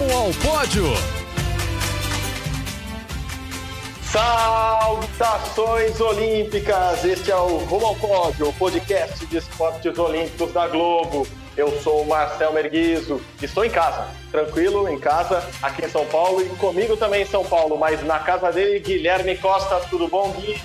[0.00, 0.86] Pódio.
[4.02, 7.04] Saudações olímpicas!
[7.04, 11.26] Este é o Rumo ao Pódio, o podcast de esportes olímpicos da Globo.
[11.54, 16.40] Eu sou o Marcel Merguizo, estou em casa, tranquilo, em casa, aqui em São Paulo
[16.40, 19.80] e comigo também em São Paulo, mas na casa dele, Guilherme Costa.
[19.90, 20.58] Tudo bom, Gui?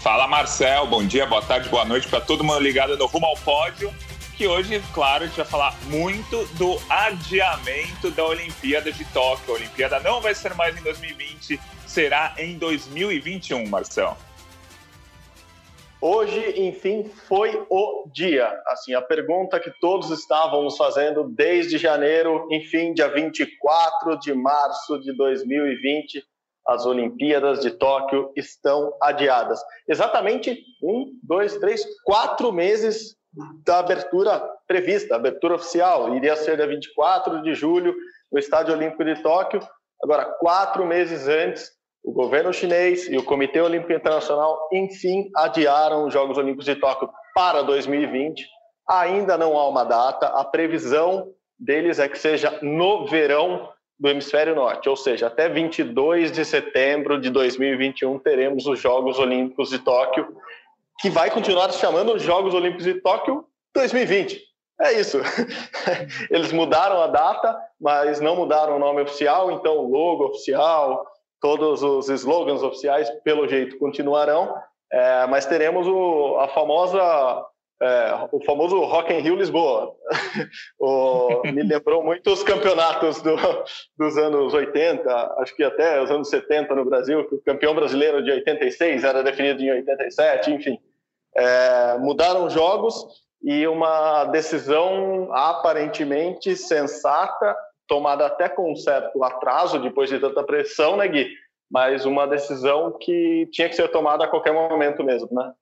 [0.00, 0.86] Fala, Marcel.
[0.86, 3.92] Bom dia, boa tarde, boa noite para todo mundo ligado no Rumo ao Pódio.
[4.40, 9.52] Que hoje, claro, a gente vai falar muito do adiamento da Olimpíada de Tóquio.
[9.52, 14.16] A Olimpíada não vai ser mais em 2020, será em 2021, Marcel.
[16.00, 18.50] Hoje, enfim, foi o dia.
[18.68, 25.14] Assim, a pergunta que todos estávamos fazendo desde janeiro, enfim, dia 24 de março de
[25.18, 26.24] 2020,
[26.66, 29.60] as Olimpíadas de Tóquio estão adiadas.
[29.86, 33.19] Exatamente um, dois, três, quatro meses
[33.64, 36.14] da abertura prevista, abertura oficial.
[36.14, 37.94] Iria ser dia 24 de julho
[38.30, 39.60] no Estádio Olímpico de Tóquio.
[40.02, 41.70] Agora, quatro meses antes,
[42.02, 47.10] o governo chinês e o Comitê Olímpico Internacional, enfim, adiaram os Jogos Olímpicos de Tóquio
[47.34, 48.46] para 2020.
[48.88, 50.26] Ainda não há uma data.
[50.28, 56.32] A previsão deles é que seja no verão do hemisfério norte, ou seja, até 22
[56.32, 60.26] de setembro de 2021 teremos os Jogos Olímpicos de Tóquio,
[61.00, 64.40] que vai continuar se chamando Jogos Olímpicos de Tóquio 2020.
[64.80, 65.18] É isso.
[66.30, 71.06] Eles mudaram a data, mas não mudaram o nome oficial, então o logo oficial,
[71.40, 74.54] todos os slogans oficiais, pelo jeito, continuarão,
[74.92, 77.46] é, mas teremos o, a famosa
[77.82, 79.94] é, o famoso Rock in Rio Lisboa.
[80.78, 83.36] o, me lembrou muito os campeonatos do,
[83.98, 88.22] dos anos 80, acho que até os anos 70 no Brasil, que o campeão brasileiro
[88.22, 90.78] de 86 era definido em 87, enfim.
[91.36, 93.06] É, mudaram jogos
[93.42, 100.96] e uma decisão aparentemente sensata, tomada até com um certo atraso depois de tanta pressão,
[100.96, 101.28] né, Gui?
[101.70, 105.52] Mas uma decisão que tinha que ser tomada a qualquer momento mesmo, né?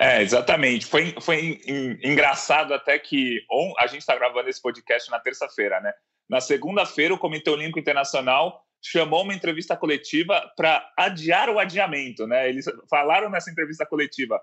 [0.00, 0.86] É, exatamente.
[0.86, 1.60] Foi, foi
[2.02, 5.92] engraçado até que on, a gente está gravando esse podcast na terça-feira, né?
[6.30, 12.48] Na segunda-feira, o Comitê Olímpico Internacional chamou uma entrevista coletiva para adiar o adiamento, né?
[12.48, 14.40] Eles falaram nessa entrevista coletiva: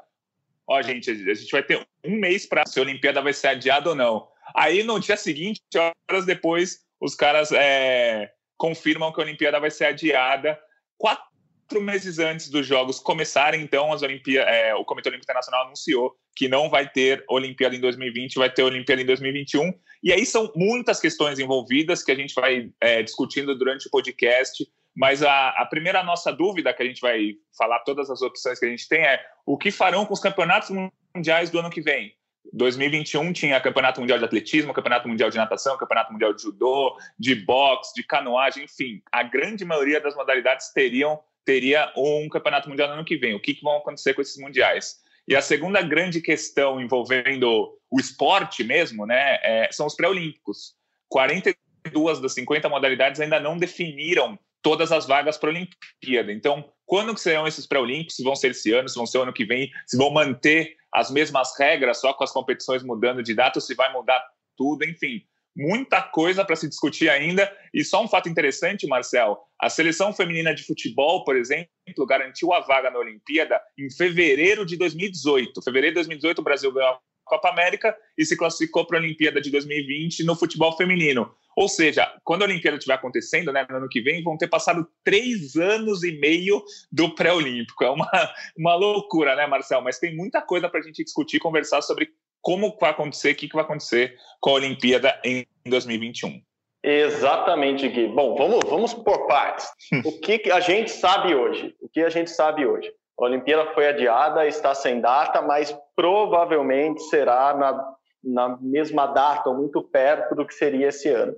[0.68, 3.90] ó, gente, a gente vai ter um mês para se a Olimpíada vai ser adiada
[3.90, 4.28] ou não.
[4.56, 5.62] Aí, no dia seguinte,
[6.10, 10.60] horas depois, os caras é, confirmam que a Olimpíada vai ser adiada.
[10.98, 15.66] Quatro quatro meses antes dos Jogos começarem, então, as Olimpíadas, é, o Comitê Olímpico Internacional
[15.66, 19.74] anunciou que não vai ter Olimpíada em 2020, vai ter Olimpíada em 2021.
[20.04, 24.68] E aí são muitas questões envolvidas que a gente vai é, discutindo durante o podcast.
[24.96, 28.66] Mas a, a, primeira nossa dúvida, que a gente vai falar todas as opções que
[28.66, 30.70] a gente tem, é o que farão com os campeonatos
[31.14, 32.16] mundiais do ano que vem?
[32.54, 37.36] 2021 tinha Campeonato Mundial de Atletismo, Campeonato Mundial de Natação, Campeonato Mundial de Judô, de
[37.36, 42.96] boxe, de canoagem, enfim, a grande maioria das modalidades teriam teria um campeonato mundial no
[42.96, 43.36] ano que vem.
[43.36, 45.00] O que, que vão acontecer com esses mundiais?
[45.28, 50.76] E a segunda grande questão envolvendo o esporte mesmo, né, é, são os pré-olímpicos.
[51.08, 56.34] 42 das 50 modalidades ainda não definiram todas as vagas para a Olimpíada.
[56.34, 58.16] Então, quando que serão esses pré-olímpicos?
[58.16, 61.12] Se vão ser esse ano, se vão ser ano que vem, se vão manter as
[61.12, 64.20] mesmas regras, só com as competições mudando de data, se vai mudar
[64.58, 65.22] tudo, enfim
[65.56, 67.50] muita coisa para se discutir ainda.
[67.74, 71.70] E só um fato interessante, Marcel: a seleção feminina de futebol, por exemplo,
[72.06, 75.62] garantiu a vaga na Olimpíada em fevereiro de 2018.
[75.62, 79.40] Fevereiro de 2018, o Brasil ganhou a Copa América e se classificou para a Olimpíada
[79.40, 81.32] de 2020 no futebol feminino.
[81.56, 84.86] Ou seja, quando a Olimpíada estiver acontecendo, né, no ano que vem, vão ter passado
[85.04, 86.62] três anos e meio
[86.92, 87.84] do pré-olímpico.
[87.84, 88.10] É uma,
[88.58, 89.82] uma loucura, né, Marcel?
[89.82, 92.10] Mas tem muita coisa para a gente discutir, conversar sobre
[92.42, 96.42] como vai acontecer, o que, que vai acontecer com a Olimpíada em 2021.
[96.84, 98.08] Exatamente, Gui.
[98.10, 99.68] Bom, vamos, vamos por partes.
[100.06, 101.74] o que a gente sabe hoje?
[101.82, 102.92] O que a gente sabe hoje?
[103.18, 109.56] A Olimpíada foi adiada, está sem data, mas provavelmente será na, na mesma data, ou
[109.56, 111.36] muito perto do que seria esse ano.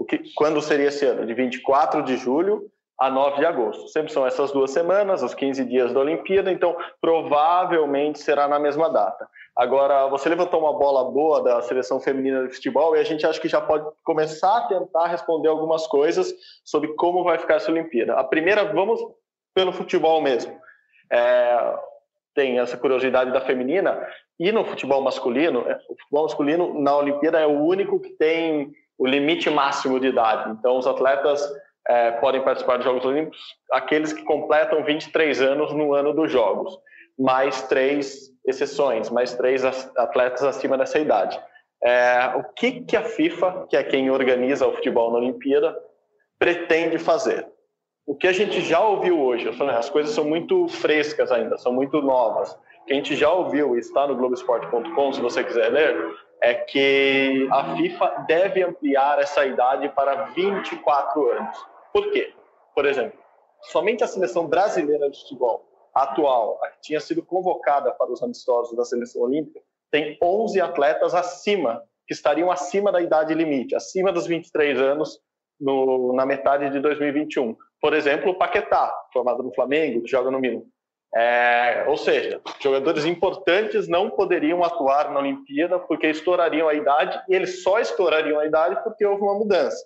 [0.00, 1.26] O que, quando seria esse ano?
[1.26, 3.86] De 24 de julho a 9 de agosto.
[3.88, 8.88] Sempre são essas duas semanas, os 15 dias da Olimpíada, então provavelmente será na mesma
[8.88, 9.28] data.
[9.54, 13.38] Agora, você levantou uma bola boa da seleção feminina de futebol e a gente acha
[13.38, 16.32] que já pode começar a tentar responder algumas coisas
[16.64, 18.14] sobre como vai ficar essa Olimpíada.
[18.14, 19.02] A primeira, vamos
[19.54, 20.58] pelo futebol mesmo.
[21.12, 21.74] É,
[22.34, 24.00] tem essa curiosidade da feminina
[24.38, 28.72] e no futebol masculino, é, o futebol masculino na Olimpíada é o único que tem
[29.00, 30.50] o limite máximo de idade.
[30.50, 31.42] Então, os atletas
[31.88, 33.40] é, podem participar dos Jogos Olímpicos
[33.72, 36.78] aqueles que completam 23 anos no ano dos Jogos,
[37.18, 41.40] mais três exceções, mais três atletas acima dessa idade.
[41.82, 45.74] É, o que, que a FIFA, que é quem organiza o futebol na Olimpíada,
[46.38, 47.46] pretende fazer.
[48.06, 49.48] O que a gente já ouviu hoje,
[49.78, 52.52] as coisas são muito frescas ainda, são muito novas.
[52.82, 55.96] O que a gente já ouviu e está no Globoesporte.com, se você quiser ler,
[56.42, 61.66] é que a FIFA deve ampliar essa idade para 24 anos.
[61.92, 62.32] Por quê?
[62.74, 63.18] Por exemplo,
[63.62, 68.76] somente a seleção brasileira de futebol atual, a que tinha sido convocada para os amistosos
[68.76, 69.60] da seleção olímpica,
[69.90, 75.20] tem 11 atletas acima, que estariam acima da idade limite, acima dos 23 anos
[75.60, 77.56] no, na metade de 2021.
[77.80, 80.62] Por exemplo, o Paquetá, formado no Flamengo, que joga no Milan.
[81.14, 87.34] É, ou seja, jogadores importantes não poderiam atuar na Olimpíada porque estourariam a idade e
[87.34, 89.84] eles só estourariam a idade porque houve uma mudança.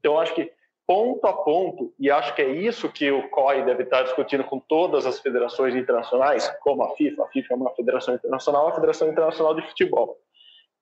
[0.00, 0.50] Então, acho que
[0.86, 4.60] ponto a ponto, e acho que é isso que o COI deve estar discutindo com
[4.60, 9.08] todas as federações internacionais, como a FIFA, a FIFA é uma federação internacional, a Federação
[9.08, 10.16] Internacional de Futebol,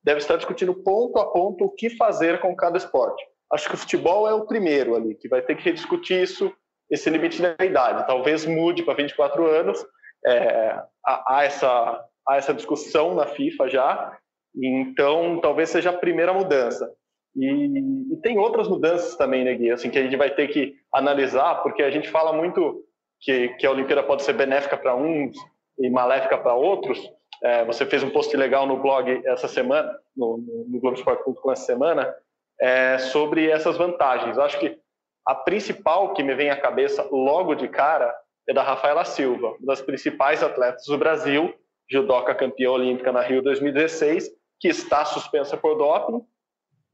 [0.03, 3.25] deve estar discutindo ponto a ponto o que fazer com cada esporte.
[3.51, 6.53] Acho que o futebol é o primeiro ali, que vai ter que rediscutir isso
[6.94, 8.06] esse limite da idade.
[8.06, 9.85] Talvez mude para 24 anos.
[10.26, 14.19] É, há, essa, há essa discussão na FIFA já.
[14.56, 16.91] Então, talvez seja a primeira mudança.
[17.37, 19.70] E, e, tem outras mudanças também, né, Gui?
[19.73, 22.85] Assim, que a gente vai ter que analisar, porque a gente fala muito
[23.20, 25.37] que, que a Olimpíada pode ser benéfica para uns
[25.81, 27.00] e maléfica para outros.
[27.43, 32.14] É, você fez um post legal no blog essa semana, no, no, Globoesporte.com essa semana,
[32.61, 34.38] é, sobre essas vantagens.
[34.38, 34.79] Acho que
[35.26, 38.15] a principal que me vem à cabeça logo de cara
[38.49, 41.55] é da Rafaela Silva, uma das principais atletas do Brasil,
[41.91, 44.31] judoca campeã olímpica na Rio 2016,
[44.61, 46.25] que está suspensa por doping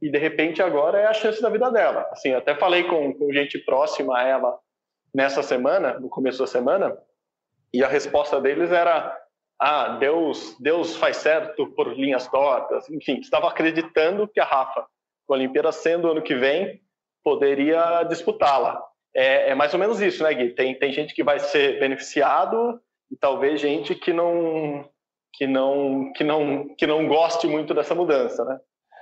[0.00, 2.09] e de repente agora é a chance da vida dela.
[2.11, 4.59] Assim, até falei com, com gente próxima a ela
[5.15, 6.97] nessa semana, no começo da semana,
[7.73, 9.17] e a resposta deles era:
[9.59, 12.88] ah, Deus, Deus faz certo por linhas tortas.
[12.88, 14.87] Enfim, estava acreditando que a Rafa,
[15.27, 16.81] com a Olimpíada sendo ano que vem,
[17.22, 18.82] poderia disputá-la.
[19.14, 20.50] É, é, mais ou menos isso, né, Gui?
[20.50, 22.81] Tem, tem gente que vai ser beneficiado
[23.11, 24.88] e talvez gente que não
[25.32, 28.58] que não que não que não goste muito dessa mudança, né?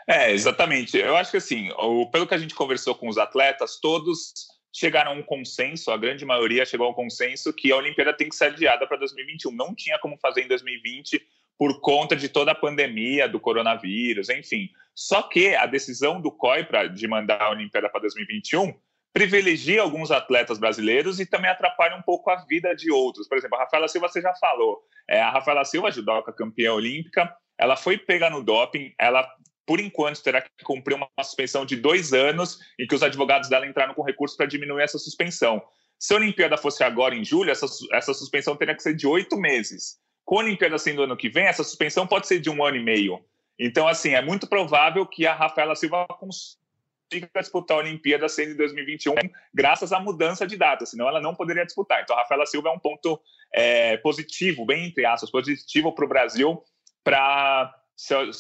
[0.08, 0.96] É, exatamente.
[0.96, 4.32] Eu acho que assim, o, pelo que a gente conversou com os atletas, todos
[4.72, 8.28] chegaram a um consenso, a grande maioria chegou a um consenso que a Olimpíada tem
[8.28, 9.52] que ser adiada para 2021.
[9.52, 11.20] Não tinha como fazer em 2020
[11.58, 14.68] por conta de toda a pandemia do coronavírus, enfim.
[14.94, 18.72] Só que a decisão do COI pra, de mandar a Olimpíada para 2021
[19.12, 23.26] privilegia alguns atletas brasileiros e também atrapalha um pouco a vida de outros.
[23.26, 24.80] Por exemplo, a Rafaela Silva, você já falou.
[25.08, 29.28] É, a Rafaela Silva, judoca campeã olímpica, ela foi pegar no doping, ela,
[29.66, 33.66] por enquanto, terá que cumprir uma suspensão de dois anos em que os advogados dela
[33.66, 35.60] entraram com recurso para diminuir essa suspensão.
[35.98, 39.36] Se a Olimpíada fosse agora em julho, essa, essa suspensão teria que ser de oito
[39.36, 39.98] meses.
[40.28, 42.82] Com a Olimpíada sendo ano que vem, essa suspensão pode ser de um ano e
[42.82, 43.18] meio.
[43.58, 48.56] Então, assim, é muito provável que a Rafaela Silva consiga disputar a Olimpíada sendo em
[48.56, 49.14] 2021,
[49.54, 52.02] graças à mudança de data, senão ela não poderia disputar.
[52.02, 53.18] Então, a Rafaela Silva é um ponto
[53.54, 56.62] é, positivo, bem entre aspas, positivo para o Brasil
[57.02, 57.74] para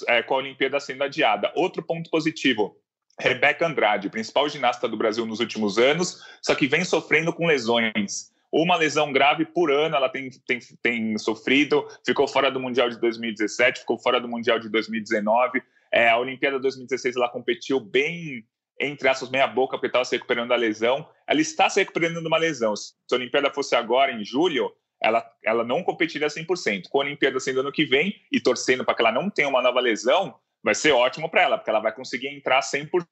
[0.08, 1.50] é, com a Olimpíada sendo adiada.
[1.56, 2.76] Outro ponto positivo,
[3.18, 8.30] Rebeca Andrade, principal ginasta do Brasil nos últimos anos, só que vem sofrendo com lesões
[8.52, 12.98] uma lesão grave por ano ela tem, tem, tem sofrido, ficou fora do Mundial de
[12.98, 15.62] 2017, ficou fora do Mundial de 2019.
[15.92, 18.44] É, a Olimpíada 2016 ela competiu bem,
[18.80, 21.06] entre aspas, meia boca, porque estava se recuperando da lesão.
[21.26, 22.74] Ela está se recuperando de uma lesão.
[22.74, 26.88] Se a Olimpíada fosse agora, em julho, ela, ela não competiria 100%.
[26.88, 29.62] Com a Olimpíada sendo ano que vem e torcendo para que ela não tenha uma
[29.62, 33.04] nova lesão, vai ser ótimo para ela, porque ela vai conseguir entrar 100%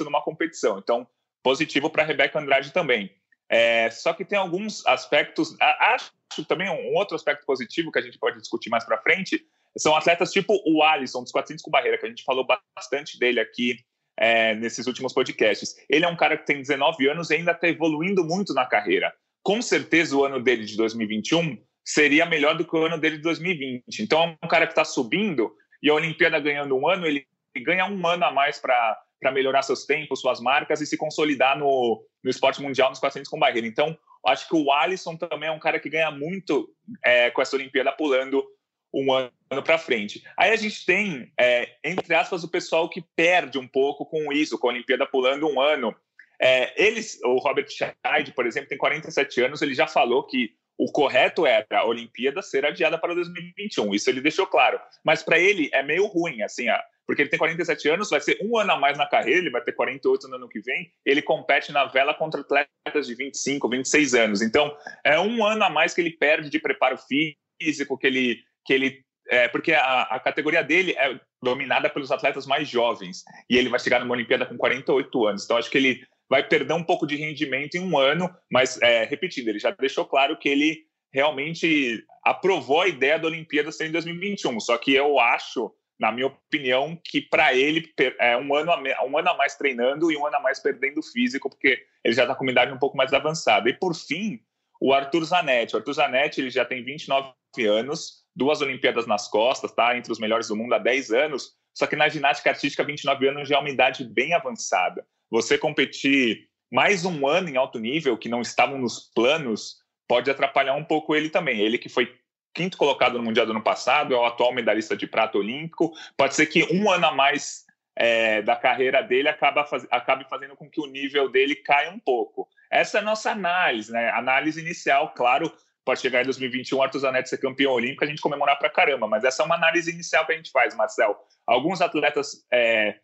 [0.00, 0.78] numa competição.
[0.78, 1.06] Então,
[1.42, 3.10] positivo para a Rebeca Andrade também.
[3.50, 5.56] É, só que tem alguns aspectos.
[5.60, 6.12] Acho
[6.46, 9.44] também um outro aspecto positivo que a gente pode discutir mais para frente
[9.76, 13.40] são atletas tipo o Alisson, dos 400 com barreira, que a gente falou bastante dele
[13.40, 13.76] aqui
[14.16, 15.74] é, nesses últimos podcasts.
[15.88, 19.12] Ele é um cara que tem 19 anos e ainda está evoluindo muito na carreira.
[19.42, 23.22] Com certeza o ano dele de 2021 seria melhor do que o ano dele de
[23.22, 24.00] 2020.
[24.00, 25.52] Então é um cara que está subindo
[25.82, 27.26] e a Olimpíada ganhando um ano, ele
[27.64, 31.58] ganha um ano a mais para para melhorar seus tempos, suas marcas e se consolidar
[31.58, 33.66] no, no esporte mundial nos 400 com barreira.
[33.66, 33.96] Então,
[34.26, 36.68] acho que o Alisson também é um cara que ganha muito
[37.04, 38.44] é, com essa Olimpíada pulando
[38.92, 39.30] um ano
[39.64, 40.22] para frente.
[40.36, 44.58] Aí a gente tem, é, entre aspas, o pessoal que perde um pouco com isso,
[44.58, 45.94] com a Olimpíada pulando um ano.
[46.40, 50.90] É, eles, o Robert Scheid, por exemplo, tem 47 anos, ele já falou que o
[50.90, 53.94] correto era a Olimpíada ser adiada para 2021.
[53.94, 54.80] Isso ele deixou claro.
[55.04, 56.68] Mas para ele é meio ruim, assim,
[57.10, 59.60] porque ele tem 47 anos, vai ser um ano a mais na carreira, ele vai
[59.60, 60.92] ter 48 no ano que vem.
[61.04, 64.40] Ele compete na vela contra atletas de 25, 26 anos.
[64.40, 64.72] Então,
[65.04, 68.38] é um ano a mais que ele perde de preparo físico, que ele.
[68.64, 73.24] Que ele é, porque a, a categoria dele é dominada pelos atletas mais jovens.
[73.50, 75.44] E ele vai chegar numa Olimpíada com 48 anos.
[75.44, 79.02] Então, acho que ele vai perder um pouco de rendimento em um ano, mas, é,
[79.02, 83.90] repetindo, ele já deixou claro que ele realmente aprovou a ideia da Olimpíada ser em
[83.90, 84.60] 2021.
[84.60, 89.18] Só que eu acho, na minha opinião, que para ele é um ano, a, um
[89.18, 92.34] ano a mais treinando e um ano a mais perdendo físico, porque ele já está
[92.34, 93.68] com uma idade um pouco mais avançada.
[93.68, 94.40] E por fim,
[94.80, 95.74] o Arthur Zanetti.
[95.74, 97.34] O Arthur Zanetti ele já tem 29
[97.66, 99.94] anos, duas Olimpíadas nas costas, tá?
[99.94, 101.52] Entre os melhores do mundo há 10 anos.
[101.74, 105.06] Só que na ginástica artística, 29 anos já é uma idade bem avançada.
[105.30, 109.76] Você competir mais um ano em alto nível, que não estavam nos planos,
[110.08, 111.60] pode atrapalhar um pouco ele também.
[111.60, 112.18] Ele que foi
[112.54, 115.92] quinto colocado no Mundial do ano passado, é o atual medalhista de prata olímpico.
[116.16, 117.64] Pode ser que um ano a mais
[117.96, 122.48] é, da carreira dele faz, acabe fazendo com que o nível dele caia um pouco.
[122.70, 124.10] Essa é a nossa análise, né?
[124.10, 125.52] Análise inicial, claro,
[125.84, 129.06] pode chegar em 2021 o Arthur Zanetti ser campeão olímpico, a gente comemorar pra caramba,
[129.06, 131.16] mas essa é uma análise inicial que a gente faz, Marcel.
[131.46, 132.96] Alguns atletas é,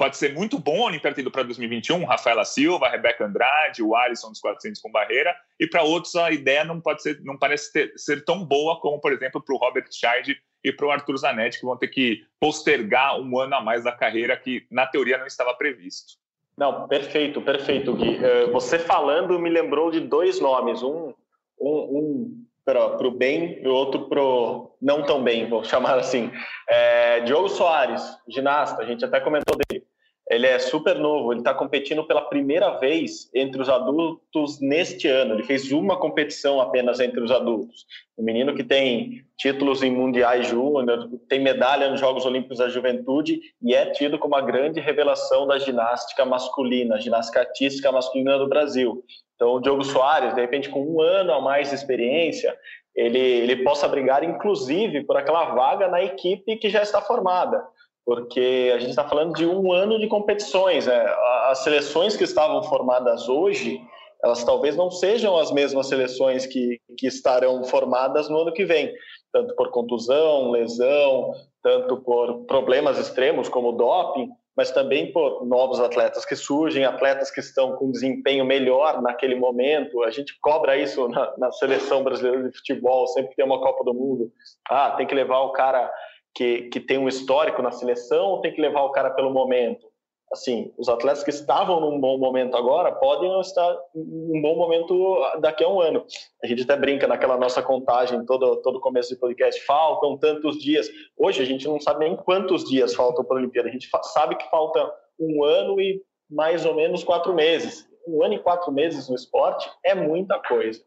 [0.00, 3.94] pode ser muito bom a Olimpíada ter ido para 2021, Rafaela Silva, Rebeca Andrade, o
[3.94, 7.70] Alisson dos 400 com barreira, e para outros a ideia não pode ser, não parece
[7.70, 11.18] ter, ser tão boa como, por exemplo, para o Robert Scheid e para o Arthur
[11.18, 15.18] Zanetti, que vão ter que postergar um ano a mais da carreira que, na teoria,
[15.18, 16.14] não estava previsto.
[16.56, 18.24] Não, perfeito, perfeito, Gui.
[18.24, 21.12] Eh, você falando me lembrou de dois nomes, um,
[21.60, 26.30] um, um para o bem e outro para o não tão bem, vou chamar assim.
[26.68, 29.89] É, Diogo Soares, ginasta, a gente até comentou dele.
[30.30, 35.34] Ele é super novo, ele está competindo pela primeira vez entre os adultos neste ano.
[35.34, 37.84] Ele fez uma competição apenas entre os adultos.
[38.16, 43.40] Um menino que tem títulos em mundiais júnior, tem medalha nos Jogos Olímpicos da Juventude
[43.60, 49.02] e é tido como a grande revelação da ginástica masculina, ginástica artística masculina do Brasil.
[49.34, 52.56] Então, o Diogo Soares, de repente, com um ano a mais de experiência,
[52.94, 57.64] ele, ele possa brigar, inclusive, por aquela vaga na equipe que já está formada
[58.10, 60.88] porque a gente está falando de um ano de competições.
[60.88, 61.00] Né?
[61.44, 63.80] As seleções que estavam formadas hoje,
[64.24, 68.92] elas talvez não sejam as mesmas seleções que, que estarão formadas no ano que vem,
[69.32, 71.30] tanto por contusão, lesão,
[71.62, 77.38] tanto por problemas extremos como doping, mas também por novos atletas que surgem, atletas que
[77.38, 80.02] estão com desempenho melhor naquele momento.
[80.02, 83.84] A gente cobra isso na, na seleção brasileira de futebol, sempre que tem uma Copa
[83.84, 84.32] do Mundo.
[84.68, 85.88] Ah, tem que levar o cara
[86.34, 89.90] que, que tem um histórico na seleção ou tem que levar o cara pelo momento?
[90.32, 94.56] Assim, os atletas que estavam num bom momento agora podem não estar em um bom
[94.56, 96.04] momento daqui a um ano.
[96.42, 100.88] A gente até brinca naquela nossa contagem todo todo começo de podcast, faltam tantos dias.
[101.18, 103.68] Hoje a gente não sabe nem quantos dias faltam para a Olimpíada.
[103.68, 107.84] A gente sabe que falta um ano e mais ou menos quatro meses.
[108.06, 110.80] Um ano e quatro meses no esporte é muita coisa.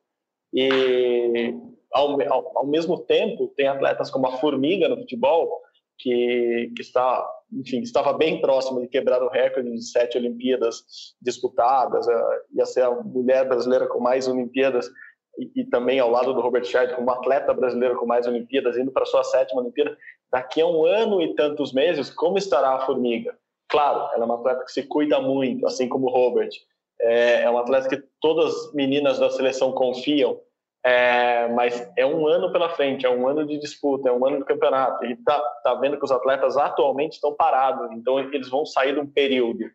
[0.54, 1.54] E
[1.94, 5.62] ao, ao, mesmo tempo, tem atletas como a Formiga no futebol,
[5.98, 10.84] que, que está, enfim, estava bem próximo de quebrar o recorde de sete Olimpíadas
[11.22, 14.90] disputadas, uh, ia ser a mulher brasileira com mais Olimpíadas,
[15.38, 18.92] e, e também ao lado do Robert Scheid, como atleta brasileiro com mais Olimpíadas, indo
[18.92, 19.98] para sua sétima Olimpíada.
[20.32, 23.38] Daqui a um ano e tantos meses, como estará a Formiga?
[23.70, 26.50] Claro, ela é uma atleta que se cuida muito, assim como o Robert.
[27.02, 30.40] É, é uma atleta que todas as meninas da seleção confiam,
[30.86, 34.40] é, mas é um ano pela frente, é um ano de disputa, é um ano
[34.40, 35.06] de campeonato.
[35.06, 39.00] Gente está tá vendo que os atletas atualmente estão parados, então eles vão sair de
[39.00, 39.66] um período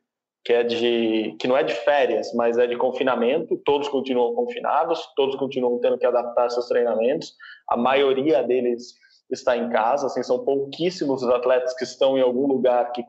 [0.44, 3.60] que é de que não é de férias, mas é de confinamento.
[3.64, 7.34] Todos continuam confinados, todos continuam tendo que adaptar seus treinamentos.
[7.68, 8.94] A maioria deles
[9.30, 13.04] está em casa, assim, são pouquíssimos os atletas que estão em algum lugar que,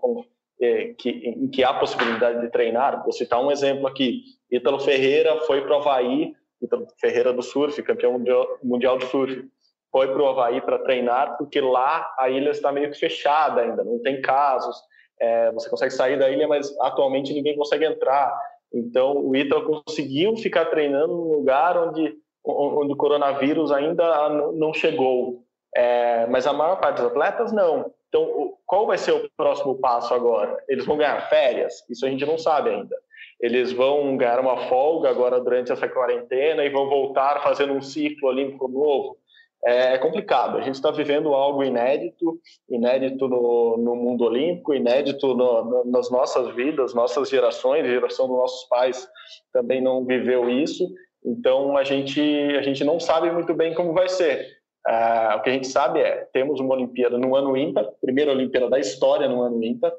[0.61, 3.03] é, que, em que há possibilidade de treinar.
[3.03, 7.81] Vou citar um exemplo aqui: Ítalo Ferreira foi para o Havaí então, Ferreira do Surf,
[7.83, 8.21] campeão
[8.63, 9.47] mundial de surf,
[9.91, 13.83] foi para o Havaí para treinar, porque lá a ilha está meio que fechada ainda,
[13.83, 14.75] não tem casos.
[15.19, 18.37] É, você consegue sair da ilha, mas atualmente ninguém consegue entrar.
[18.73, 25.43] Então, o Ítalo conseguiu ficar treinando num lugar onde, onde o coronavírus ainda não chegou.
[25.75, 27.91] É, mas a maior parte dos atletas não.
[28.07, 30.57] Então, qual vai ser o próximo passo agora?
[30.67, 31.73] Eles vão ganhar férias?
[31.89, 32.95] Isso a gente não sabe ainda
[33.39, 38.27] eles vão ganhar uma folga agora durante essa quarentena e vão voltar fazendo um ciclo
[38.27, 39.17] olímpico novo.
[39.63, 40.57] É complicado.
[40.57, 46.09] A gente está vivendo algo inédito, inédito no, no mundo olímpico, inédito no, no, nas
[46.09, 49.07] nossas vidas, nossas gerações, a geração dos nossos pais
[49.51, 50.87] também não viveu isso.
[51.25, 52.21] Então a gente
[52.57, 54.47] a gente não sabe muito bem como vai ser.
[54.87, 58.69] É, o que a gente sabe é temos uma Olimpíada no ano ímpar, primeira Olimpíada
[58.69, 59.91] da história no ano ímpar.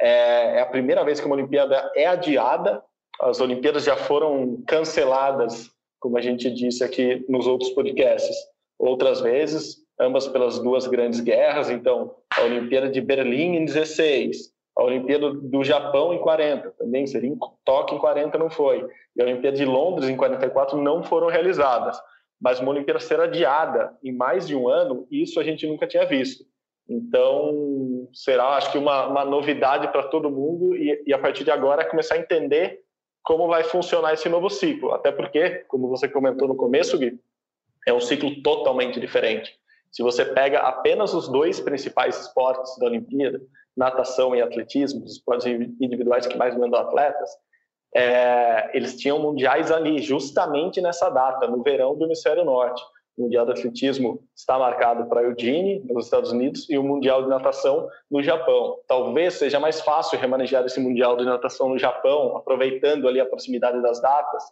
[0.00, 2.82] É, é a primeira vez que uma Olimpíada é adiada.
[3.20, 8.36] As Olimpíadas já foram canceladas, como a gente disse aqui nos outros podcasts,
[8.78, 11.70] outras vezes, ambas pelas duas grandes guerras.
[11.70, 17.30] Então, a Olimpíada de Berlim em 16, A Olimpíada do Japão em 40 também seria
[17.30, 18.86] em Tóquio em 40 não foi.
[19.16, 21.98] E a Olimpíada de Londres em 44 não foram realizadas.
[22.38, 26.04] Mas uma Olimpíada ser adiada em mais de um ano, isso a gente nunca tinha
[26.04, 26.44] visto.
[26.88, 31.50] Então, será, acho que, uma, uma novidade para todo mundo e, e, a partir de
[31.50, 32.80] agora, é começar a entender
[33.22, 34.92] como vai funcionar esse novo ciclo.
[34.92, 37.18] Até porque, como você comentou no começo, Gui,
[37.86, 39.52] é um ciclo totalmente diferente.
[39.90, 43.40] Se você pega apenas os dois principais esportes da Olimpíada,
[43.76, 47.30] natação e atletismo, os esportes individuais que mais mandam atletas,
[47.94, 52.82] é, eles tinham mundiais ali, justamente nessa data, no verão do Hemisfério Norte.
[53.16, 57.28] O Mundial de Atletismo está marcado para Eugene, nos Estados Unidos, e o Mundial de
[57.28, 58.78] Natação no Japão.
[58.86, 63.80] Talvez seja mais fácil remanejar esse Mundial de Natação no Japão, aproveitando ali a proximidade
[63.80, 64.44] das datas,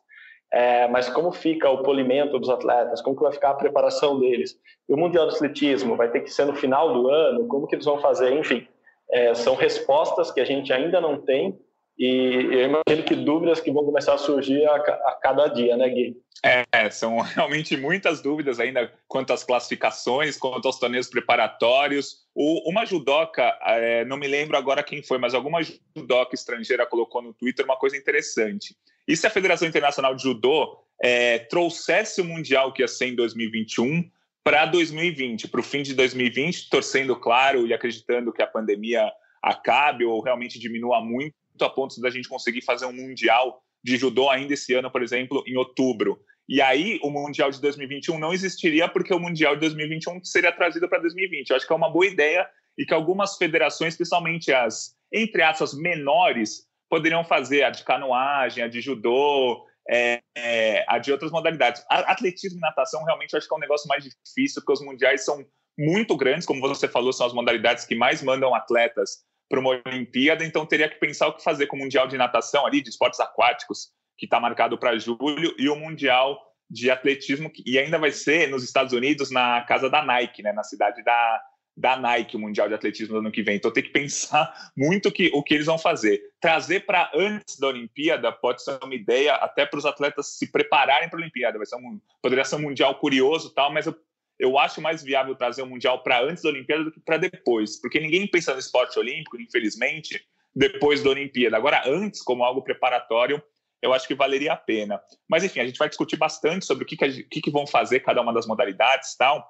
[0.55, 3.03] é, mas como fica o polimento dos atletas?
[3.03, 4.57] Como que vai ficar a preparação deles?
[4.89, 7.49] E o Mundial de Atletismo vai ter que ser no final do ano?
[7.49, 8.33] Como que eles vão fazer?
[8.33, 8.65] Enfim,
[9.11, 11.59] é, são respostas que a gente ainda não tem
[11.97, 15.89] e eu imagino que dúvidas que vão começar a surgir a, a cada dia, né,
[15.89, 16.17] Gui?
[16.43, 22.27] É, são realmente muitas dúvidas ainda quanto às classificações, quanto aos torneios preparatórios.
[22.35, 25.61] O, uma judoca, é, não me lembro agora quem foi, mas alguma
[25.97, 28.77] judoca estrangeira colocou no Twitter uma coisa interessante.
[29.07, 33.15] E se a Federação Internacional de Judô é, trouxesse o Mundial que ia ser em
[33.15, 34.11] 2021
[34.43, 39.11] para 2020, para o fim de 2020, torcendo, claro, e acreditando que a pandemia
[39.43, 44.31] acabe ou realmente diminua muito a ponto da gente conseguir fazer um Mundial de Judô
[44.31, 46.19] ainda esse ano, por exemplo, em outubro.
[46.49, 50.89] E aí o Mundial de 2021 não existiria porque o Mundial de 2021 seria trazido
[50.89, 51.51] para 2020.
[51.51, 55.75] Eu acho que é uma boa ideia e que algumas federações, principalmente as, entre aspas,
[55.75, 61.85] menores, poderiam fazer a de canoagem, a de judô, é, é, a de outras modalidades.
[61.89, 65.45] Atletismo e natação realmente acho que é um negócio mais difícil, porque os mundiais são
[65.79, 70.45] muito grandes, como você falou, são as modalidades que mais mandam atletas para uma Olimpíada,
[70.45, 73.21] então teria que pensar o que fazer com o Mundial de Natação ali, de esportes
[73.21, 78.49] aquáticos, que está marcado para julho, e o Mundial de Atletismo, e ainda vai ser
[78.49, 81.43] nos Estados Unidos, na casa da Nike, né, na cidade da,
[81.77, 83.57] da Nike, o Mundial de Atletismo do ano que vem.
[83.57, 86.21] Então tem que pensar muito que, o que eles vão fazer.
[86.41, 91.09] Trazer para antes da Olimpíada pode ser uma ideia até para os atletas se prepararem
[91.09, 91.59] para a Olimpíada.
[91.59, 93.97] Vai ser um, poderia ser um Mundial curioso tal, mas eu
[94.39, 97.81] eu acho mais viável trazer o Mundial para antes da Olimpíada do que para depois,
[97.81, 100.21] porque ninguém pensa no esporte olímpico, infelizmente,
[100.55, 101.57] depois da Olimpíada.
[101.57, 103.43] Agora, antes, como algo preparatório,
[103.81, 105.01] eu acho que valeria a pena.
[105.29, 108.01] Mas, enfim, a gente vai discutir bastante sobre o que, que, que, que vão fazer
[108.01, 109.47] cada uma das modalidades tal.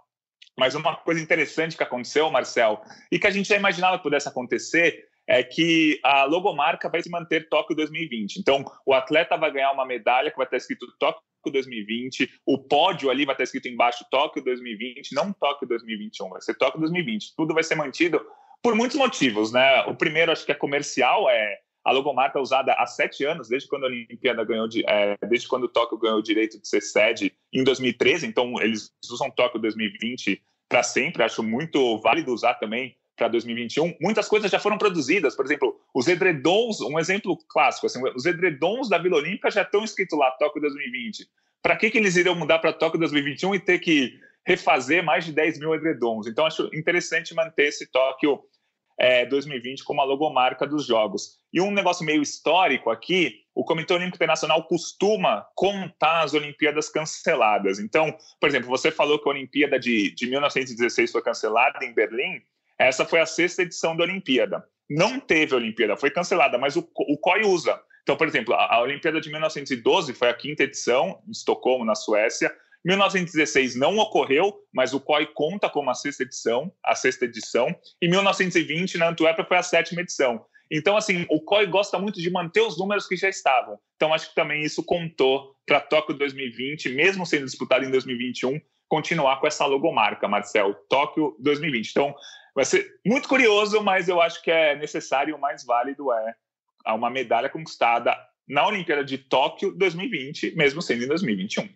[0.58, 4.28] Mas uma coisa interessante que aconteceu, Marcel, e que a gente já imaginava que pudesse
[4.28, 8.36] acontecer, é que a logomarca vai se manter Tóquio 2020.
[8.36, 12.30] Então, o atleta vai ganhar uma medalha que vai estar escrito Tóquio 2020.
[12.46, 16.80] O pódio ali vai estar escrito embaixo Tóquio 2020, não Tóquio 2021, vai ser Tóquio
[16.80, 17.34] 2020.
[17.36, 18.24] Tudo vai ser mantido
[18.62, 19.82] por muitos motivos, né?
[19.82, 23.68] O primeiro, acho que é comercial, é a logomarca é usada há sete anos, desde
[23.68, 26.80] quando a Olimpíada ganhou, de, é, desde quando o Tóquio ganhou o direito de ser
[26.80, 28.26] sede em 2013.
[28.26, 31.22] Então, eles usam Tóquio 2020 para sempre.
[31.22, 35.36] Acho muito válido usar também para 2021, muitas coisas já foram produzidas.
[35.36, 39.84] Por exemplo, os edredons, um exemplo clássico, assim, os edredons da Vila Olímpica já estão
[39.84, 41.28] escritos lá, Tóquio 2020.
[41.62, 45.32] Para que, que eles iriam mudar para Tóquio 2021 e ter que refazer mais de
[45.32, 46.26] 10 mil edredons?
[46.26, 48.40] Então, acho interessante manter esse Tóquio
[48.98, 51.38] é, 2020 como a logomarca dos Jogos.
[51.52, 57.78] E um negócio meio histórico aqui, o Comitê Olímpico Internacional costuma contar as Olimpíadas canceladas.
[57.78, 62.42] Então, por exemplo, você falou que a Olimpíada de, de 1916 foi cancelada em Berlim,
[62.78, 64.64] essa foi a sexta edição da Olimpíada.
[64.88, 67.80] Não teve Olimpíada, foi cancelada, mas o, o COI usa.
[68.02, 71.94] Então, por exemplo, a, a Olimpíada de 1912 foi a quinta edição, em Estocolmo, na
[71.94, 72.54] Suécia.
[72.84, 77.74] 1916 não ocorreu, mas o COI conta como a sexta edição, a sexta edição.
[78.00, 80.44] E 1920 na Antuérpia foi a sétima edição.
[80.70, 83.78] Então, assim, o COI gosta muito de manter os números que já estavam.
[83.96, 89.40] Então, acho que também isso contou para Tóquio 2020, mesmo sendo disputado em 2021, continuar
[89.40, 91.90] com essa logomarca, Marcel, Tóquio 2020.
[91.90, 92.14] Então,
[92.54, 96.34] vai ser muito curioso, mas eu acho que é necessário e o mais válido é
[96.92, 98.16] uma medalha conquistada
[98.48, 101.68] na Olimpíada de Tóquio 2020, mesmo sendo em 2021.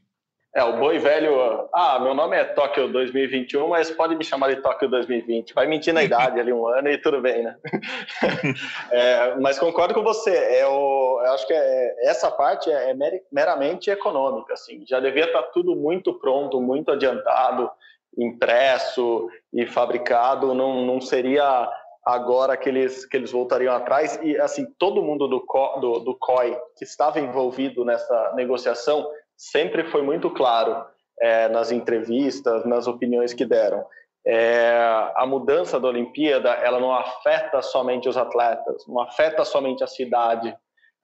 [0.54, 1.68] É, o boi velho.
[1.74, 5.52] Ah, meu nome é Tóquio 2021, mas pode me chamar de Tóquio 2020.
[5.52, 7.56] Vai mentir na idade ali um ano e tudo bem, né?
[8.90, 10.34] é, mas concordo com você.
[10.34, 12.96] É o, eu acho que é, essa parte é, é
[13.30, 14.54] meramente econômica.
[14.54, 14.84] Assim.
[14.86, 17.70] Já devia estar tudo muito pronto, muito adiantado,
[18.16, 20.54] impresso e fabricado.
[20.54, 21.68] Não, não seria
[22.04, 24.18] agora que eles, que eles voltariam atrás.
[24.22, 25.44] E, assim, todo mundo do,
[25.80, 29.06] do, do COI que estava envolvido nessa negociação
[29.36, 30.84] sempre foi muito claro
[31.20, 33.84] é, nas entrevistas, nas opiniões que deram.
[34.26, 39.86] é, a mudança da Olimpíada ela não afeta somente os atletas, não afeta somente a
[39.86, 40.54] cidade,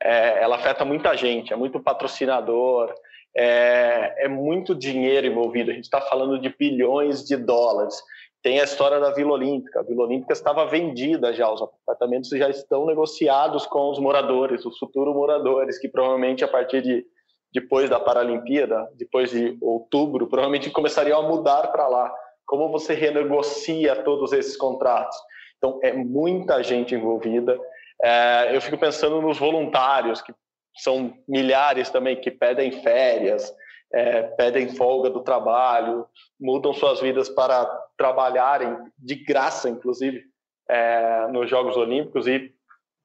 [0.02, 2.94] é, ela afeta muita gente, é muito patrocinador,
[3.36, 5.70] é, é muito dinheiro envolvido.
[5.70, 8.02] A gente está falando de bilhões de dólares.
[8.44, 9.80] Tem a história da Vila Olímpica.
[9.80, 14.76] A Vila Olímpica estava vendida já, os apartamentos já estão negociados com os moradores, os
[14.78, 17.06] futuros moradores, que provavelmente a partir de
[17.54, 22.14] depois da Paralimpíada, depois de outubro, provavelmente começariam a mudar para lá.
[22.44, 25.16] Como você renegocia todos esses contratos?
[25.56, 27.58] Então, é muita gente envolvida.
[28.02, 30.34] É, eu fico pensando nos voluntários, que
[30.76, 33.50] são milhares também, que pedem férias,
[33.94, 36.06] é, pedem folga do trabalho,
[36.38, 37.64] mudam suas vidas para
[37.96, 40.24] trabalharem de graça, inclusive,
[40.68, 42.52] é, nos Jogos Olímpicos e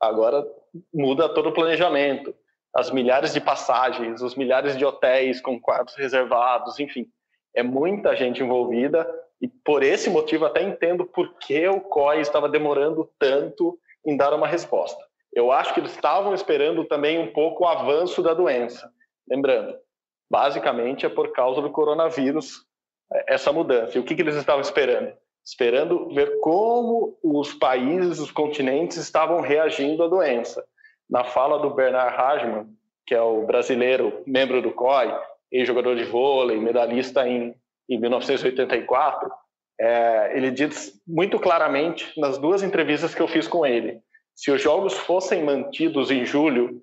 [0.01, 0.45] agora
[0.93, 2.33] muda todo o planejamento
[2.75, 7.07] as milhares de passagens, os milhares de hotéis com quartos reservados, enfim,
[7.55, 9.09] é muita gente envolvida
[9.41, 14.33] e por esse motivo até entendo por que o COI estava demorando tanto em dar
[14.33, 15.03] uma resposta.
[15.33, 18.91] Eu acho que eles estavam esperando também um pouco o avanço da doença.
[19.27, 19.75] Lembrando,
[20.29, 22.65] basicamente é por causa do coronavírus
[23.11, 23.97] é, essa mudança.
[23.97, 25.13] E o que, que eles estavam esperando?
[25.45, 30.63] Esperando ver como os países, os continentes estavam reagindo à doença
[31.09, 32.67] na fala do Bernard Hagman,
[33.07, 35.11] que é o brasileiro membro do COI,
[35.51, 37.55] ex-jogador de vôlei, medalhista em,
[37.89, 39.31] em 1984,
[39.79, 44.01] é, ele diz muito claramente nas duas entrevistas que eu fiz com ele,
[44.35, 46.81] se os jogos fossem mantidos em julho,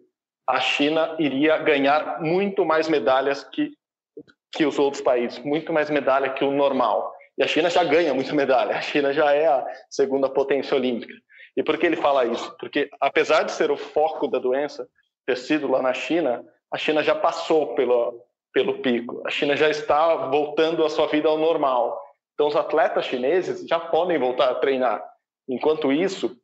[0.49, 3.73] a China iria ganhar muito mais medalhas que,
[4.53, 7.13] que os outros países, muito mais medalha que o normal.
[7.37, 11.15] E a China já ganha muito medalha, a China já é a segunda potência olímpica.
[11.57, 12.55] E por que ele fala isso?
[12.59, 14.87] Porque, apesar de ser o foco da doença
[15.27, 19.23] ter sido lá na China, a China já passou pelo, pelo pico.
[19.27, 22.01] A China já está voltando a sua vida ao normal.
[22.35, 25.03] Então, os atletas chineses já podem voltar a treinar.
[25.49, 26.37] Enquanto isso,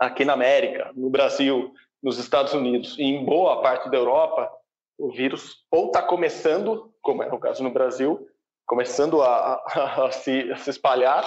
[0.00, 4.50] aqui na América, no Brasil, nos Estados Unidos e em boa parte da Europa,
[4.98, 8.26] o vírus ou está começando, como é o caso no Brasil,
[8.66, 11.24] começando a, a, a, se, a se espalhar,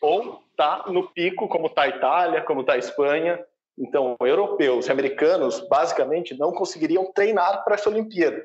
[0.00, 3.42] ou está no pico, como está a Itália, como está a Espanha.
[3.78, 8.42] Então, europeus e americanos, basicamente, não conseguiriam treinar para essa Olimpíada.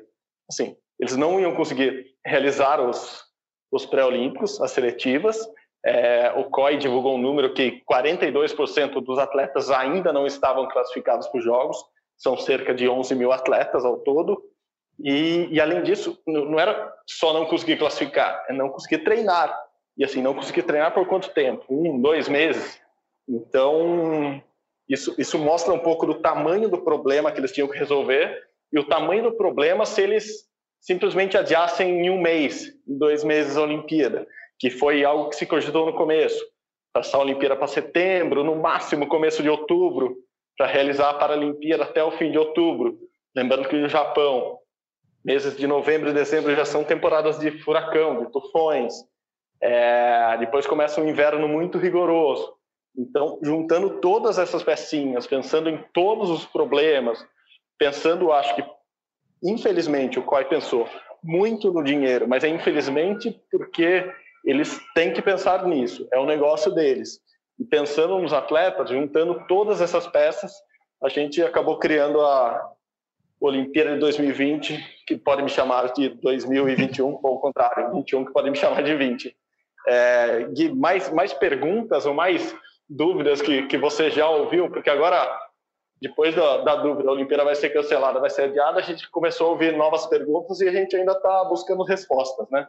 [0.48, 3.22] Assim, eles não iam conseguir realizar os,
[3.70, 5.38] os pré-olímpicos, as seletivas.
[5.84, 11.38] É, o COI divulgou um número que 42% dos atletas ainda não estavam classificados para
[11.38, 11.76] os Jogos.
[12.16, 14.42] São cerca de 11 mil atletas ao todo.
[15.02, 19.58] E, e além disso, não era só não conseguir classificar, é não conseguir treinar
[19.96, 21.64] e assim não conseguir treinar por quanto tempo?
[21.68, 22.80] Um, dois meses.
[23.28, 24.42] Então
[24.88, 28.38] isso isso mostra um pouco do tamanho do problema que eles tinham que resolver
[28.72, 30.48] e o tamanho do problema se eles
[30.80, 34.26] simplesmente adiassem em um mês, em dois meses a Olimpíada,
[34.62, 36.40] que foi algo que se cogitou no começo.
[36.92, 40.16] Passar a Olimpíada para setembro, no máximo começo de outubro,
[40.56, 42.96] para realizar a Paralimpíada até o fim de outubro.
[43.34, 44.60] Lembrando que no Japão,
[45.24, 48.94] meses de novembro e dezembro já são temporadas de furacão, de tufões.
[49.60, 52.54] É, depois começa um inverno muito rigoroso.
[52.96, 57.26] Então, juntando todas essas pecinhas, pensando em todos os problemas,
[57.76, 58.64] pensando, acho que,
[59.42, 60.88] infelizmente, o COI pensou
[61.20, 64.08] muito no dinheiro, mas é infelizmente porque
[64.44, 67.20] eles têm que pensar nisso, é o negócio deles.
[67.58, 70.52] E pensando nos atletas, juntando todas essas peças,
[71.02, 72.72] a gente acabou criando a
[73.40, 78.50] Olimpíada de 2020, que pode me chamar de 2021, ou ao contrário, 21, que pode
[78.50, 79.36] me chamar de 20.
[79.88, 82.54] É, Gui, mais, mais perguntas ou mais
[82.88, 84.70] dúvidas que, que você já ouviu?
[84.70, 85.28] Porque agora,
[86.00, 89.48] depois da, da dúvida, a Olimpíada vai ser cancelada, vai ser adiada, a gente começou
[89.48, 92.66] a ouvir novas perguntas e a gente ainda está buscando respostas, né?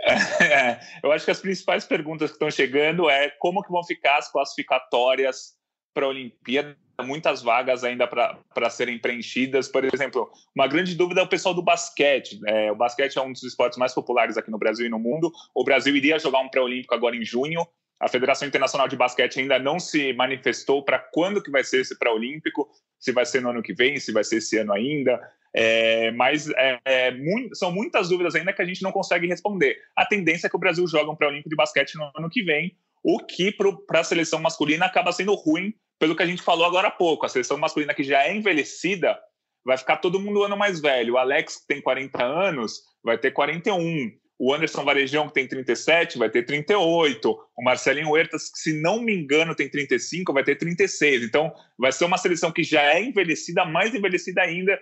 [0.00, 4.18] É, eu acho que as principais perguntas que estão chegando é como que vão ficar
[4.18, 5.56] as classificatórias
[5.92, 9.68] para a Olimpíada muitas vagas ainda para serem preenchidas.
[9.68, 12.40] Por exemplo, uma grande dúvida é o pessoal do basquete.
[12.46, 15.30] É, o basquete é um dos esportes mais populares aqui no Brasil e no mundo.
[15.54, 17.66] O Brasil iria jogar um pré-olímpico agora em junho.
[18.00, 21.98] A Federação Internacional de Basquete ainda não se manifestou para quando que vai ser esse
[21.98, 25.20] pré-olímpico, se vai ser no ano que vem, se vai ser esse ano ainda.
[25.54, 27.12] É, mas é, é,
[27.54, 29.76] são muitas dúvidas ainda que a gente não consegue responder.
[29.96, 32.76] A tendência é que o Brasil jogue um pré-olímpico de basquete no ano que vem,
[33.02, 33.52] o que
[33.86, 37.26] para a seleção masculina acaba sendo ruim, pelo que a gente falou agora há pouco.
[37.26, 39.18] A seleção masculina que já é envelhecida
[39.64, 41.14] vai ficar todo mundo ano mais velho.
[41.14, 44.10] O Alex, que tem 40 anos, vai ter 41.
[44.38, 47.30] O Anderson Varejão, que tem 37, vai ter 38.
[47.30, 51.24] O Marcelinho Huertas, que se não me engano tem 35, vai ter 36.
[51.24, 54.78] Então, vai ser uma seleção que já é envelhecida, mais envelhecida ainda.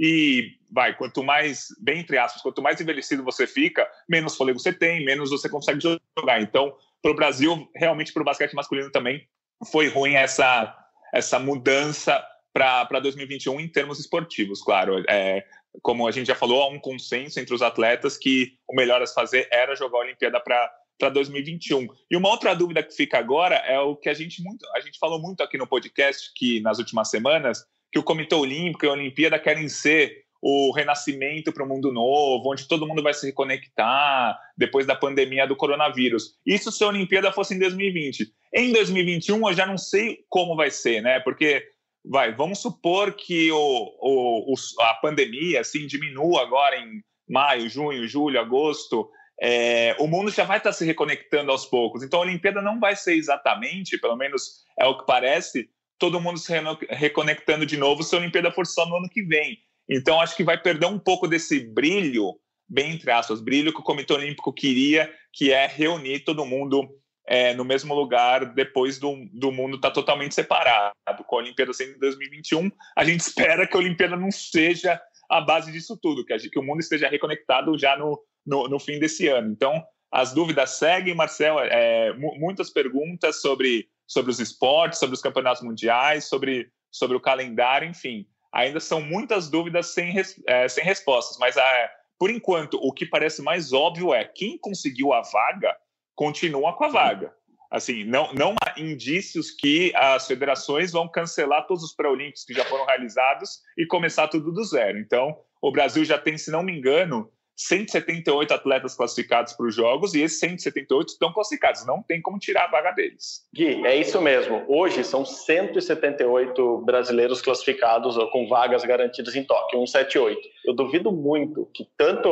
[0.00, 4.72] E vai, quanto mais, bem entre aspas, quanto mais envelhecido você fica, menos fôlego você
[4.72, 5.80] tem, menos você consegue
[6.18, 6.40] jogar.
[6.40, 9.28] Então, para o Brasil, realmente para o basquete masculino também,
[9.70, 10.74] foi ruim essa,
[11.12, 15.04] essa mudança para 2021 em termos esportivos, claro.
[15.06, 15.44] É,
[15.82, 19.06] como a gente já falou, há um consenso entre os atletas que o melhor a
[19.06, 21.88] se fazer era jogar a Olimpíada para para 2021.
[22.10, 24.98] E uma outra dúvida que fica agora é o que a gente muito, a gente
[24.98, 28.92] falou muito aqui no podcast que nas últimas semanas que o Comitê Olímpico e a
[28.92, 34.38] Olimpíada querem ser o renascimento para o mundo novo, onde todo mundo vai se reconectar
[34.56, 36.34] depois da pandemia do coronavírus.
[36.46, 38.32] Isso se a Olimpíada fosse em 2020.
[38.54, 41.20] Em 2021 eu já não sei como vai ser, né?
[41.20, 41.62] Porque
[42.04, 43.56] vai, vamos supor que o,
[44.00, 49.10] o, a pandemia assim diminua agora em maio, junho, julho, agosto.
[49.42, 52.02] É, o mundo já vai estar se reconectando aos poucos.
[52.02, 55.68] Então a Olimpíada não vai ser exatamente, pelo menos é o que parece,
[56.00, 56.52] todo mundo se
[56.88, 59.58] reconectando de novo se a Olimpíada for só no ano que vem.
[59.88, 62.34] Então, acho que vai perder um pouco desse brilho,
[62.68, 66.88] bem entre aspas, brilho que o Comitê Olímpico queria, que é reunir todo mundo
[67.26, 70.94] é, no mesmo lugar depois do, do mundo estar tá totalmente separado.
[71.26, 75.40] Com a Olimpíada sendo em 2021, a gente espera que a Olimpíada não seja a
[75.40, 78.98] base disso tudo, que, a, que o mundo esteja reconectado já no, no, no, fim
[78.98, 79.52] desse ano.
[79.52, 85.62] Então, as dúvidas seguem, Marcel, é, muitas perguntas sobre, sobre os esportes, sobre os campeonatos
[85.62, 90.14] mundiais, sobre, sobre o calendário, enfim ainda são muitas dúvidas sem,
[90.46, 95.12] é, sem respostas, mas é, por enquanto o que parece mais óbvio é quem conseguiu
[95.12, 95.76] a vaga
[96.14, 97.32] continua com a vaga.
[97.70, 102.64] Assim, não, não há indícios que as federações vão cancelar todos os pré-olímpicos que já
[102.64, 104.98] foram realizados e começar tudo do zero.
[104.98, 110.14] Então, o Brasil já tem, se não me engano, 178 atletas classificados para os Jogos
[110.14, 113.46] e esses 178 estão classificados, não tem como tirar a vaga deles.
[113.54, 114.64] Gui, é isso mesmo.
[114.66, 120.40] Hoje são 178 brasileiros classificados com vagas garantidas em Tóquio, 178.
[120.64, 122.30] Eu duvido muito que tanto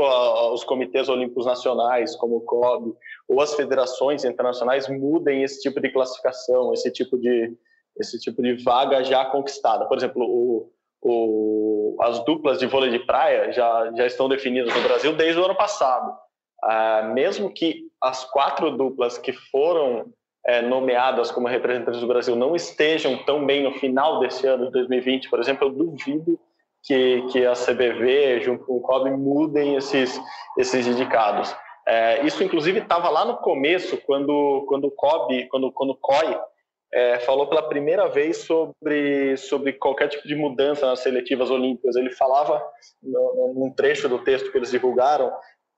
[0.52, 2.94] os comitês olímpicos nacionais, como o COB,
[3.28, 7.52] ou as federações internacionais mudem esse tipo de classificação, esse tipo de,
[8.00, 9.84] esse tipo de vaga já conquistada.
[9.84, 14.82] Por exemplo, o o, as duplas de vôlei de praia já, já estão definidas no
[14.82, 16.16] Brasil desde o ano passado.
[16.62, 20.06] Ah, mesmo que as quatro duplas que foram
[20.46, 24.72] é, nomeadas como representantes do Brasil não estejam tão bem no final desse ano de
[24.72, 26.38] 2020, por exemplo, eu duvido
[26.82, 30.20] que, que a CBV, junto com o COB, mudem esses,
[30.56, 31.54] esses indicados.
[31.86, 36.38] É, isso, inclusive, estava lá no começo, quando, quando o COB, quando, quando o COI
[36.92, 41.96] é, falou pela primeira vez sobre, sobre qualquer tipo de mudança nas seletivas olímpicas.
[41.96, 42.64] Ele falava,
[43.02, 45.32] num trecho do texto que eles divulgaram,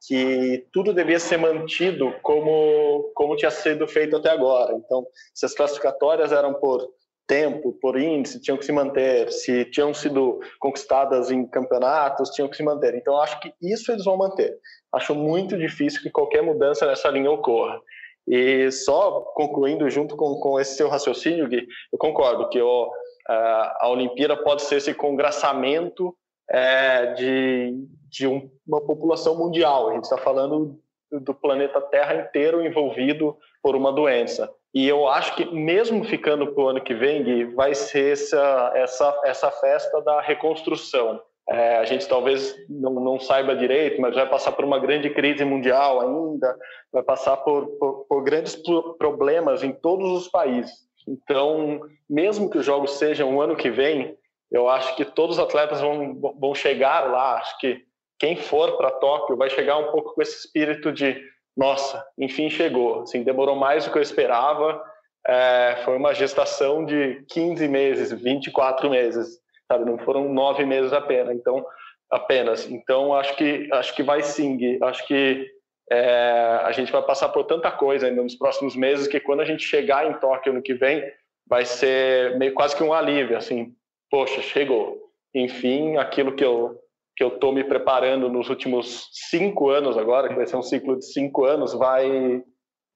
[0.06, 4.74] que tudo devia ser mantido como, como tinha sido feito até agora.
[4.74, 6.88] Então, se as classificatórias eram por
[7.26, 9.30] tempo, por índice, tinham que se manter.
[9.30, 12.94] Se tinham sido conquistadas em campeonatos, tinham que se manter.
[12.94, 14.52] Então, acho que isso eles vão manter.
[14.92, 17.80] Acho muito difícil que qualquer mudança nessa linha ocorra.
[18.26, 22.90] E só concluindo junto com, com esse seu raciocínio, Gui, eu concordo que o,
[23.28, 26.14] a, a Olimpíada pode ser esse congraçamento
[26.48, 27.74] é, de,
[28.08, 29.88] de um, uma população mundial.
[29.88, 30.78] A gente está falando
[31.10, 34.52] do planeta Terra inteiro envolvido por uma doença.
[34.72, 38.72] E eu acho que mesmo ficando para o ano que vem, Gui, vai ser essa,
[38.74, 41.20] essa, essa festa da reconstrução.
[41.50, 45.44] É, a gente talvez não, não, saiba direito, mas vai passar por uma grande crise
[45.44, 46.56] mundial ainda,
[46.92, 48.56] vai passar por, por, por grandes
[48.96, 50.72] problemas em todos os países.
[51.08, 54.16] Então, mesmo que os jogos sejam o ano que vem,
[54.48, 57.38] eu acho que todos os atletas vão, vão chegar lá.
[57.38, 57.82] Acho que
[58.16, 61.20] quem for para Tóquio vai chegar um pouco com esse espírito de
[61.56, 63.02] nossa, enfim chegou.
[63.02, 64.80] Assim, demorou mais do que eu esperava.
[65.26, 69.84] É, foi uma gestação de 15 meses, 24 meses sabe?
[69.84, 71.64] Não foram nove meses apenas, então
[72.10, 72.68] apenas.
[72.68, 74.58] Então acho que acho que vai sim.
[74.82, 75.46] Acho que
[75.90, 79.44] é, a gente vai passar por tanta coisa ainda nos próximos meses que quando a
[79.44, 81.02] gente chegar em Tóquio no que vem
[81.48, 83.72] vai ser meio quase que um alívio, assim,
[84.10, 84.98] poxa, chegou.
[85.34, 86.76] Enfim, aquilo que eu
[87.16, 90.96] que eu estou me preparando nos últimos cinco anos agora, que vai ser um ciclo
[90.96, 92.42] de cinco anos, vai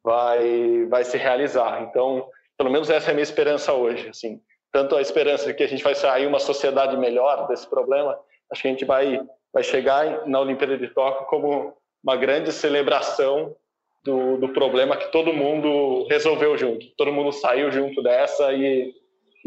[0.03, 1.83] vai vai se realizar.
[1.83, 2.27] Então,
[2.59, 4.41] pelo menos essa é a minha esperança hoje, assim
[4.75, 8.19] tanto a esperança de que a gente vai sair uma sociedade melhor desse problema,
[8.51, 13.55] acho que a gente vai, vai chegar na Olimpíada de Tóquio como uma grande celebração
[14.03, 18.93] do, do problema que todo mundo resolveu junto, todo mundo saiu junto dessa e,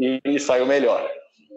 [0.00, 1.06] e, e saiu melhor.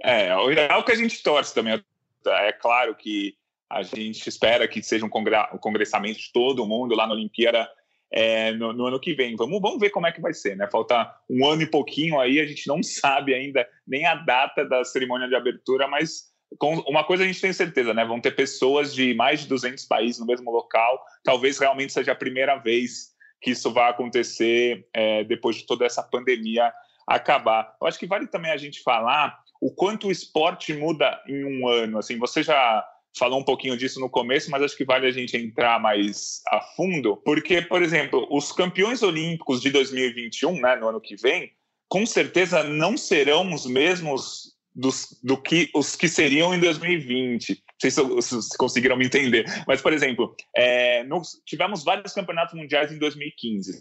[0.04, 1.82] É, é o que a gente torce também.
[2.26, 3.36] É claro que
[3.70, 7.70] a gente espera que seja um, congressamento de todo mundo lá na Olimpíada
[8.12, 9.36] é, no, no, ano que vem.
[9.36, 10.68] Vamos, vamos ver como é que vai ser, né?
[10.70, 14.84] Falta um ano e pouquinho aí, a gente não sabe ainda nem a data da
[14.84, 18.04] cerimônia de abertura, mas com uma coisa a gente tem certeza, né?
[18.04, 21.02] Vão ter pessoas de mais de 200 países no mesmo local.
[21.24, 26.04] Talvez realmente seja a primeira vez que isso vai acontecer é, depois de toda essa
[26.04, 26.72] pandemia
[27.08, 27.76] acabar.
[27.82, 31.68] Eu acho que vale também a gente falar o quanto o esporte muda em um
[31.68, 31.98] ano.
[31.98, 32.86] Assim, você já
[33.18, 36.62] falou um pouquinho disso no começo, mas acho que vale a gente entrar mais a
[36.76, 41.52] fundo, porque, por exemplo, os campeões olímpicos de 2021, né, no ano que vem,
[41.90, 47.50] com certeza não serão os mesmos dos, do que os que seriam em 2020.
[47.50, 49.46] Não sei se, se conseguiram me entender.
[49.68, 51.06] Mas, por exemplo, é,
[51.46, 53.80] tivemos vários campeonatos mundiais em 2015,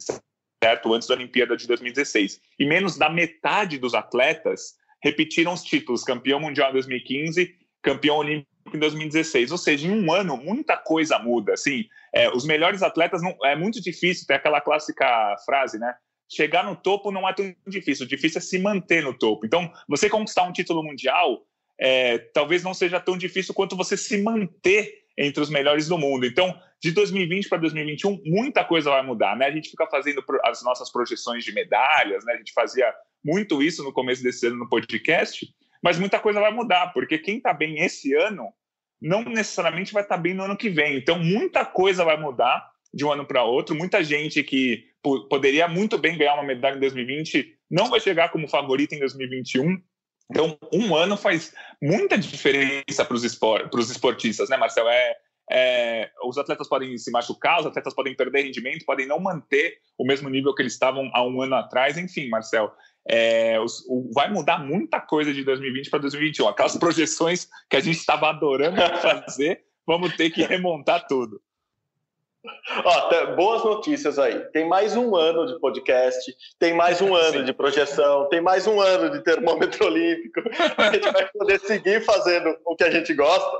[0.62, 0.92] certo?
[0.92, 2.40] Antes da Olimpíada de 2016.
[2.58, 8.49] E menos da metade dos atletas repetiram os títulos: campeão mundial em 2015, campeão olímpico
[8.72, 9.52] em 2016.
[9.52, 11.54] Ou seja, em um ano, muita coisa muda.
[11.54, 15.94] Assim, é, os melhores atletas, não, é muito difícil, tem aquela clássica frase, né?
[16.32, 19.44] chegar no topo não é tão difícil, o difícil é se manter no topo.
[19.44, 21.44] Então, você conquistar um título mundial
[21.80, 26.26] é, talvez não seja tão difícil quanto você se manter entre os melhores do mundo.
[26.26, 29.46] Então, de 2020 para 2021, muita coisa vai mudar, né?
[29.46, 32.34] A gente fica fazendo as nossas projeções de medalhas, né?
[32.34, 32.92] A gente fazia
[33.24, 35.46] muito isso no começo desse ano no podcast,
[35.82, 38.52] mas muita coisa vai mudar, porque quem está bem esse ano
[39.00, 40.96] não necessariamente vai estar tá bem no ano que vem.
[40.96, 43.74] Então, muita coisa vai mudar de um ano para outro.
[43.74, 44.84] Muita gente que
[45.28, 49.80] poderia muito bem ganhar uma medalha em 2020 não vai chegar como favorito em 2021.
[50.30, 54.88] Então, um ano faz muita diferença para os esport, esportistas, né, Marcel?
[54.88, 55.16] É,
[55.50, 60.06] é, os atletas podem se machucar, os atletas podem perder rendimento, podem não manter o
[60.06, 61.96] mesmo nível que eles estavam há um ano atrás.
[61.96, 62.72] Enfim, Marcel,
[63.08, 63.58] é,
[63.88, 66.48] o, vai mudar muita coisa de 2020 para 2021.
[66.48, 71.40] Aquelas projeções que a gente estava adorando fazer, vamos ter que remontar tudo.
[72.84, 74.40] Ó, boas notícias aí.
[74.50, 77.44] Tem mais um ano de podcast, tem mais um ano Sim.
[77.44, 80.40] de projeção, tem mais um ano de termômetro olímpico.
[80.78, 83.50] A gente vai poder seguir fazendo o que a gente gosta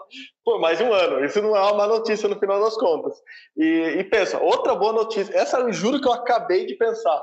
[0.43, 1.23] por mais um ano.
[1.25, 3.15] Isso não é uma má notícia no final das contas.
[3.57, 5.37] E, e pensa, outra boa notícia.
[5.37, 7.21] Essa eu juro que eu acabei de pensar.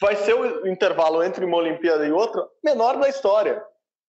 [0.00, 3.62] Vai ser o intervalo entre uma Olimpíada e outra menor da história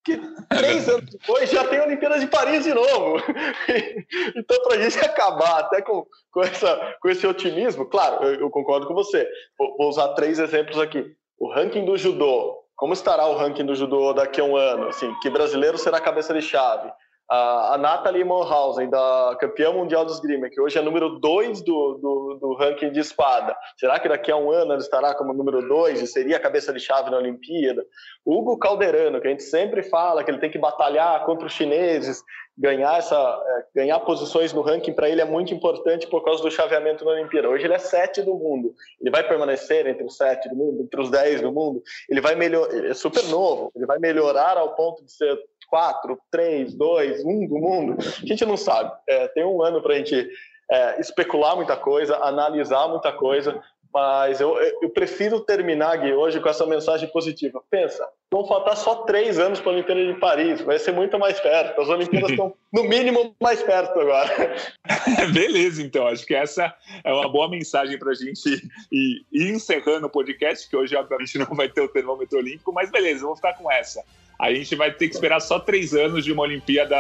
[0.04, 3.18] que três anos depois já tem a Olimpíada de Paris de novo.
[4.36, 8.50] então, para a gente acabar até com, com, essa, com esse otimismo, claro, eu, eu
[8.50, 9.28] concordo com você.
[9.58, 11.06] Vou, vou, usar três exemplos aqui.
[11.38, 12.58] O ranking do judô.
[12.76, 14.88] Como estará o ranking do judô daqui a um ano?
[14.88, 16.90] Assim, que brasileiro será cabeça de chave?
[17.30, 22.40] A, Nathalie Monhausen, da campeã mundial dos esgrima, que hoje é número 2 do, do,
[22.42, 23.56] do, ranking de espada.
[23.78, 26.74] Será que daqui a um ano ela estará como número 2 e seria a cabeça
[26.74, 27.86] de chave na Olimpíada?
[28.26, 32.24] Hugo Calderano, que a gente sempre fala que ele tem que batalhar contra os chineses,
[32.58, 36.52] ganhar, essa, é, ganhar posições no ranking para ele é muito importante por causa do
[36.52, 37.48] chaveamento na Olimpíada.
[37.48, 38.74] Hoje ele é 7 do mundo.
[39.00, 41.82] Ele vai permanecer entre os 7 do mundo, entre os 10 do mundo.
[42.10, 45.40] Ele vai melhorar, é super novo, ele vai melhorar ao ponto de ser
[45.70, 47.98] quatro, três, dois, um do mundo?
[48.00, 48.92] A gente não sabe.
[49.08, 50.30] É, tem um ano para a gente
[50.70, 53.62] é, especular muita coisa, analisar muita coisa,
[53.94, 57.62] mas eu, eu prefiro terminar, Gui, hoje com essa mensagem positiva.
[57.72, 61.40] Pensa, vão faltar só três anos para a Olimpíada de Paris, vai ser muito mais
[61.40, 61.82] perto.
[61.82, 64.56] As Olimpíadas estão, no mínimo, mais perto agora.
[65.34, 66.08] Beleza, então.
[66.08, 66.74] Acho que essa
[67.04, 71.38] é uma boa mensagem para a gente ir, ir encerrando o podcast, que hoje, obviamente,
[71.40, 74.04] não vai ter o termômetro olímpico, mas beleza, vamos ficar com essa.
[74.40, 76.96] A gente vai ter que esperar só três anos de uma Olimpíada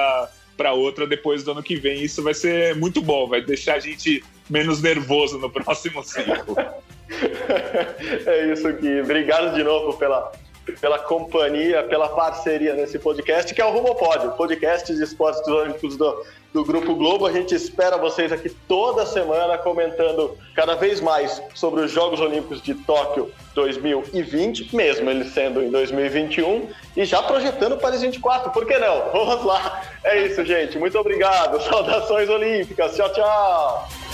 [0.58, 2.04] para outra depois do ano que vem.
[2.04, 6.56] Isso vai ser muito bom, vai deixar a gente menos nervoso no próximo ciclo.
[8.26, 9.02] é isso aqui.
[9.02, 10.32] Obrigado de novo pela,
[10.80, 15.96] pela companhia, pela parceria nesse podcast, que é o Rumo Pódio, podcast de esportes olímpicos
[15.96, 17.26] do, do Grupo Globo.
[17.26, 22.62] A gente espera vocês aqui toda semana comentando cada vez mais sobre os Jogos Olímpicos
[22.62, 28.66] de Tóquio 2020, mesmo eles sendo em 2021, e já projetando para Paris 24, por
[28.66, 29.10] que não?
[29.12, 29.82] Vamos lá.
[30.04, 30.78] É isso, gente.
[30.78, 31.62] Muito obrigado.
[31.62, 32.96] Saudações olímpicas.
[32.96, 34.09] Tchau, tchau.